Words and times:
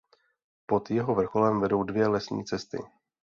Pod 0.65 0.91
jeho 0.91 1.13
vrcholem 1.15 1.59
vedou 1.59 1.83
dvě 1.83 2.07
lesní 2.07 2.45
cesty. 2.45 2.77